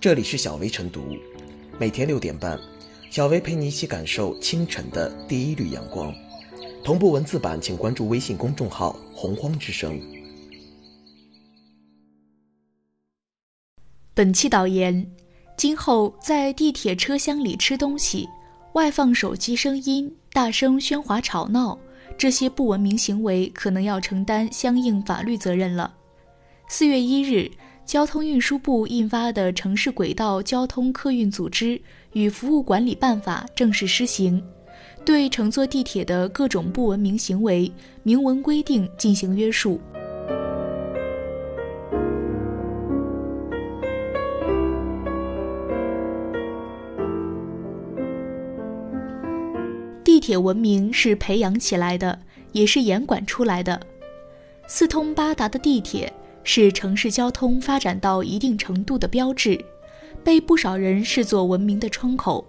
[0.00, 1.14] 这里是小薇晨读，
[1.78, 2.58] 每天六点半，
[3.10, 6.10] 小薇陪你一起感受清晨的第一缕阳光。
[6.82, 10.00] 同步文字版，请关注微信公众号“洪荒之声”。
[14.14, 15.06] 本期导言：
[15.54, 18.26] 今后在地铁车厢里吃东西、
[18.72, 21.78] 外放手机声音、大声喧哗吵闹，
[22.16, 25.94] 这些不文明行为可能要承担相应法律责任了。
[26.70, 27.50] 四月一日。
[27.90, 31.82] 交通运输部印发的《城市轨道交通客运组织
[32.12, 34.40] 与服务管理办法》正式施行，
[35.04, 37.68] 对乘坐地铁的各种不文明行为
[38.04, 39.80] 明文规定进行约束。
[50.04, 52.16] 地铁文明是培养起来的，
[52.52, 53.80] 也是严管出来的。
[54.68, 56.12] 四通八达的地铁。
[56.42, 59.62] 是城市交通发展到一定程度的标志，
[60.24, 62.44] 被不少人视作文明的窗口。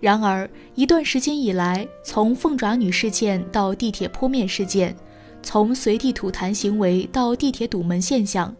[0.00, 4.96] 然而，一段时间以来，从凤爪女事件到地铁泼面事件，
[5.42, 8.54] 从随地吐痰行为到地铁堵门现象，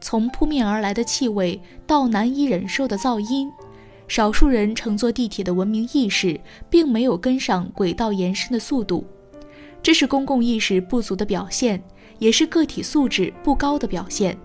[0.00, 3.48] 从扑面而来的气味到难以忍受的噪音，
[4.08, 9.06] 少数人乘坐地铁的文明意识并没有跟上轨道延伸的速度，
[9.80, 11.80] 这是公共意识不足的表现。
[12.20, 14.38] 也是个体素质不高的表现。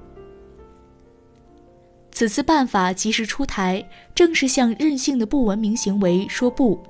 [2.11, 6.81] 此次办法及时出台，正是向任性的不文明行为说不。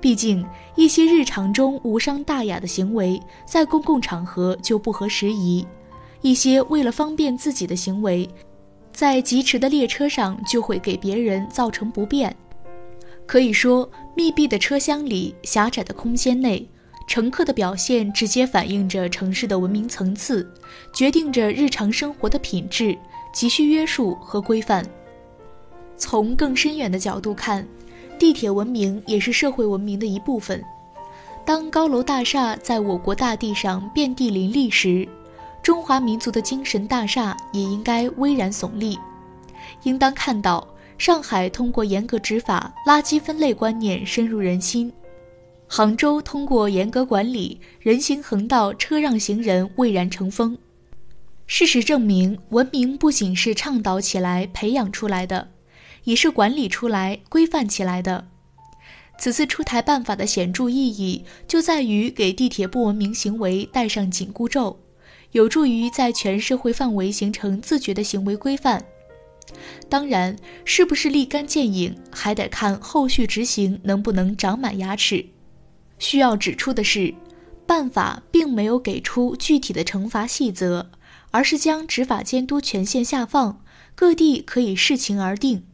[0.00, 0.44] 毕竟，
[0.76, 5.64] 一些日常中无伤大雅的行为，在公共场合就不合时宜；
[6.20, 8.28] 一些为了方便自己的行为，
[8.92, 12.34] 在疾驰的列车上就会给别人造成不便。
[13.26, 16.68] 可以说，密闭的车厢里，狭窄的空间内。
[17.08, 20.46] 乘客的表现直接反映着城市的文明层次，
[20.92, 22.96] 决定着日常生活的品质，
[23.32, 24.84] 急需约束和规范。
[25.96, 27.66] 从更深远的角度看，
[28.18, 30.62] 地铁文明也是社会文明的一部分。
[31.46, 35.08] 当高楼大厦在我国大地上遍地林立时，
[35.62, 38.98] 中华民族的精神大厦也应该巍然耸立。
[39.84, 40.68] 应当看到，
[40.98, 44.92] 上海通过严格执法，垃圾分类观念深入人心。
[45.70, 50.56] 杭州通过严格管理，人行横道车让行人蔚然成风。
[51.46, 55.50] 事实证明，文明不仅是倡导起来、培养出来的，
[56.04, 58.28] 也是管理出来、规范起来的。
[59.18, 64.78] 此次出台办法的显著意义，就在于给地铁不文明行为戴上紧箍咒，
[65.32, 68.82] 有助于在全社会范围形成自觉的行为规范。
[69.88, 75.26] 当然，是不是立竿见影，还得看后续执行能不能长满牙齿。
[75.98, 77.14] 需要指出的是，
[77.66, 80.90] 办法并没有给出具体的惩罚细则，
[81.30, 83.62] 而是将执法监督权限下放，
[83.94, 85.64] 各地可以视情而定。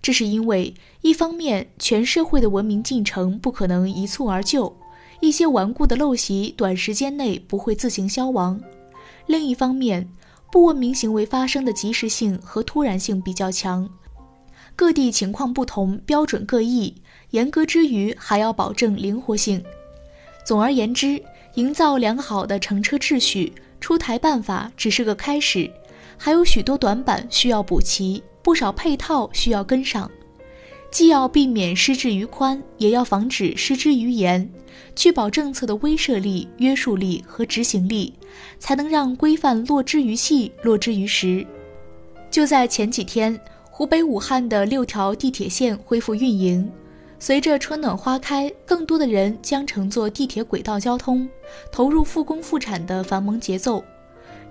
[0.00, 4.76] 这是因为，一方面，全社会的文明进程不可能一蹴而就，
[5.20, 8.60] 一些顽固的陋习短时间内不会自行消亡；
[9.26, 10.08] 另一方面，
[10.52, 13.88] 不文明行为发生的及时性和突然性比较强，
[14.76, 16.94] 各地情况不同，标准各异。
[17.30, 19.62] 严格之余，还要保证灵活性。
[20.44, 21.22] 总而言之，
[21.54, 25.70] 营造良好的乘车秩序，出台办法只是个开始，
[26.16, 30.10] 还有许多短板需要补齐，不少配套需要跟上。
[30.90, 34.50] 既要避免失之于宽，也要防止失之于严，
[34.96, 38.14] 确保政策的威慑力、约束力和执行力，
[38.58, 41.46] 才能让规范落之于细、落之于实。
[42.30, 43.38] 就在前几天，
[43.70, 46.66] 湖北武汉的六条地铁线恢复运营。
[47.20, 51.28] 随着春暖花开，更多的人将乘坐地铁轨道交通，
[51.72, 53.82] 投入复工复产的繁忙节奏。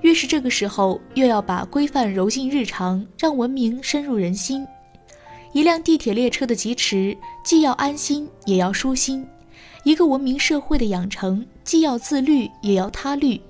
[0.02, 4.68] 越是这个时候，越要把规范揉进日常，让文明深入人心。
[5.54, 9.26] 一辆地铁列车的疾驰，既要安心，也要舒心。
[9.84, 13.42] 一个文明社会的养成，既要自律，也要他律。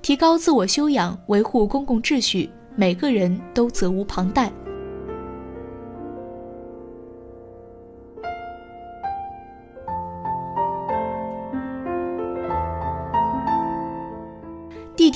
[0.00, 4.50] 提高自我修养，维护公共秩序，每个人都责无旁贷。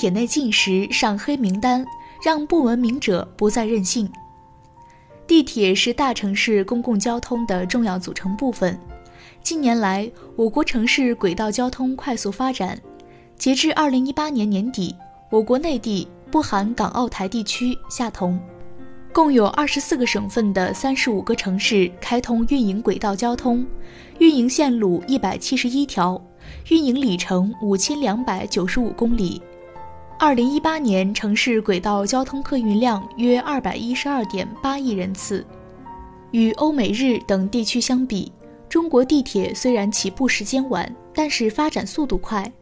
[0.01, 1.85] 铁内禁食上黑名单，
[2.25, 4.11] 让不文明者不再任性。
[5.27, 8.81] 地铁是大城市公共交通的重要组成部分。
[9.43, 12.81] 近年来，我国城市轨道交通快速发展。
[13.37, 14.97] 截至二零一八年年底，
[15.29, 18.41] 我国内地（不含港澳台地区）下同，
[19.13, 23.67] 共有二十四个省份的三十五个城市开通运营轨道交通，
[24.19, 26.19] 运营线路一百七十一条，
[26.71, 29.43] 运营里程五千两百九十五公里。
[30.23, 35.43] 二零一八年城市轨道交通客运量约二百一十二点八亿人次，
[36.33, 38.31] 与欧美日等地区相比，
[38.69, 42.53] 中国地铁虽然起步时间晚，但是发展速度快。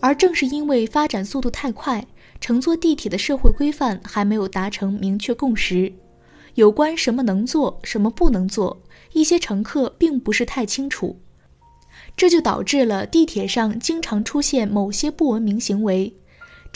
[0.00, 2.04] 而正是因为发展速度太快，
[2.40, 5.92] 乘坐地铁的社会规范还没有达成明确共识，
[6.56, 8.76] 有关什么能做、什么不能做，
[9.12, 11.16] 一些乘客并不是太清楚。
[12.16, 16.12] 这就导致了地铁上经常出现某些不文明行为，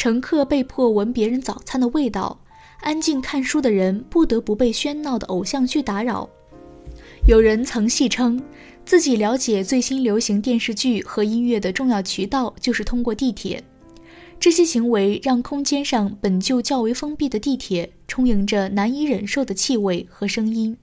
[0.01, 2.41] 乘客被迫闻别人早餐的味道。
[2.81, 6.27] 安静看书的人不得不被喧闹的偶像剧打扰。
[7.29, 8.43] 有人曾戏称，
[8.87, 13.63] 自己了解最新流行电视剧和音乐的重要渠道就是通过地铁。
[14.39, 20.75] 这些行为让空间上本就较为封闭的地铁充盈着难以忍受的气味和声音，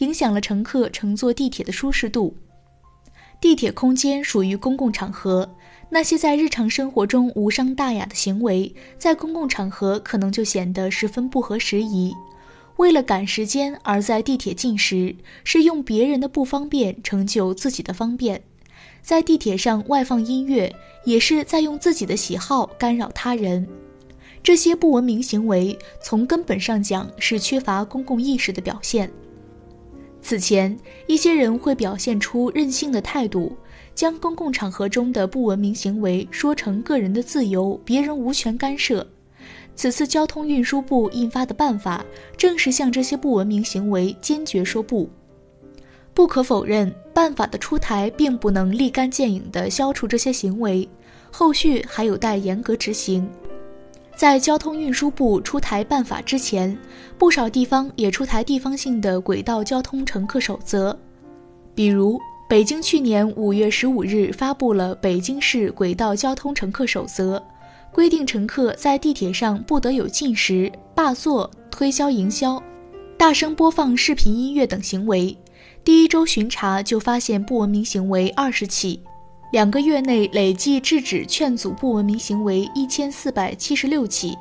[0.00, 2.36] 影响了乘客乘坐地铁的舒适度。
[3.40, 5.54] 地铁空间属于公共场合。
[5.90, 12.14] 那些在日常生活中无伤大雅的行为，在公共场合可能就显得十分不合时宜。
[12.76, 15.14] 为了赶时间而在地铁进食，
[15.44, 18.38] 是用别人的不方便成就自己的方便；
[19.02, 20.72] 在地铁上外放音乐，
[21.04, 23.66] 也是在用自己的喜好干扰他人。
[24.42, 29.10] 这些不文明行为，从根本上讲是缺乏公共意识的表现。
[30.20, 33.56] 此前，一些人会表现出任性的态度。
[33.98, 39.04] 将公共场合中的不文明行为说成个人的自由，别人无权干涉。
[39.74, 42.04] 此次交通运输部印发的办法，
[42.36, 45.10] 正是向这些不文明行为坚决说不。
[46.14, 50.88] 不可否认，办法的出台并不能立竿见影地消除这些行为，
[51.32, 53.28] 后续还有待严格执行。
[54.16, 56.78] 在交通运输部出台办法之前，
[57.18, 60.96] 不少地方也出台地方性的轨道交通乘客守则，
[61.74, 62.16] 比如。
[62.48, 67.36] 北京去年五月十五日发布了《北京市轨道交通乘客守则》，
[67.92, 72.60] 规定乘客在地铁上不得有进食、霸座、推销营销、
[73.18, 75.36] 大声播放视频音乐等行为。
[75.84, 78.98] 第一周巡查就发现不文明行为二十起，
[79.52, 84.34] 两个月内累计制止劝阻不文明行为一千四百七十六起。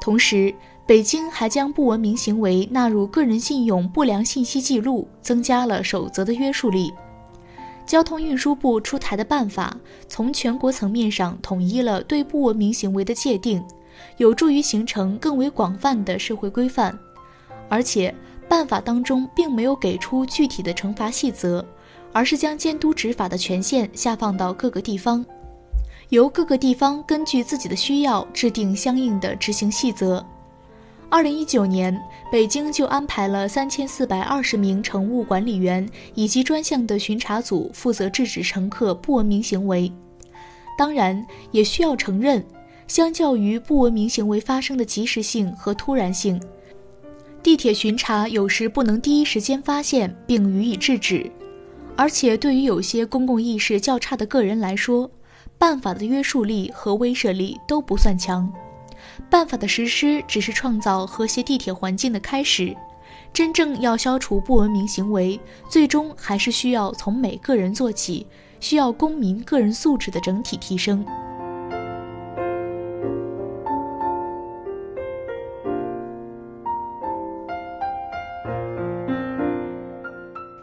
[0.00, 0.52] 同时，
[0.84, 6.92] 北京还将不文明行为纳入个人信用不良信息记录，增加了守则的约束力。
[7.86, 9.76] 交通运输部出台的办法，
[10.08, 13.64] 从全国层面上统一了对不文明行为的界定，
[14.16, 16.98] 有助于形成更为广泛的社会规范。
[17.68, 18.14] 而且，
[18.48, 21.64] 办法当中并没有给出具体的惩罚细则，
[22.12, 25.24] 而是将监督执法的权限下放到各个地方，
[26.08, 30.24] 由各个地方根据自己的需要制定相应的执行细则。
[31.08, 31.96] 二零一九年，
[32.32, 39.90] 北京就安排了三千四百二十名乘务管理员以及专项的巡查组，负责制止乘客不文明行为。
[40.76, 42.44] 当然，也需要承认，
[42.88, 46.40] 相较于不文明行为发生的及时性和突然性，
[47.40, 51.30] 地铁巡查有时不能第一时间发现并予以制止，
[51.96, 55.08] 而且对于有些公共意识较差的个人来说，
[55.56, 58.52] 办法的约束力和威慑力都不算强。
[59.28, 62.76] 办法的实施只是创造和谐地铁环境的开始，
[63.32, 68.26] 真正要消除不文明行为，最终还是需要从每个人做起，
[68.60, 71.04] 需要公民个人素质的整体提升。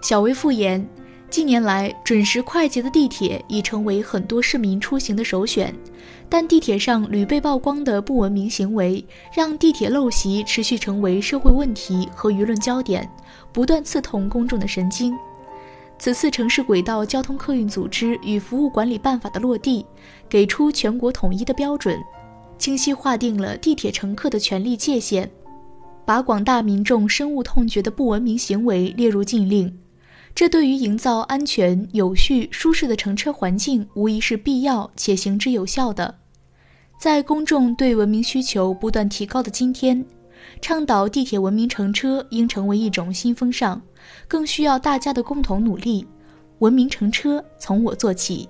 [0.01, 0.87] 小微复言。
[1.33, 5.73] 近年来，准时快捷的地铁已成为很多市民出行的首选，
[6.29, 9.03] 但地铁上屡被曝光的不文明行为，
[9.35, 13.09] 让地铁陋习持续成为社会问题和舆论焦点，
[13.51, 15.11] 不断刺痛公众的神经。
[15.97, 19.83] 此次城市轨道交通客运组织与服务管理办法的落地，
[20.29, 21.99] 给出全国统一的标准，
[22.59, 25.27] 清晰划定了地铁乘客的权利界限，
[26.05, 29.75] 把广大民众深恶痛绝的不文明行为列入禁令。
[30.35, 36.15] 这对于营造安全、有序、舒适的乘车环境，无疑是必要且行之有效的。
[36.99, 40.03] 在公众对文明需求不断提高的今天，
[40.59, 43.79] 倡导地铁文明乘车应成为一种新风尚，
[44.27, 46.05] 更需要大家的共同努力。
[46.59, 48.49] 文明乘车从我做起。